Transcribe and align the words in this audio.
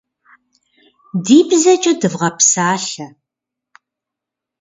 Ди 1.25 1.37
бзэкӏэ 1.47 1.91
дывгъэпсалъэ! 1.99 3.07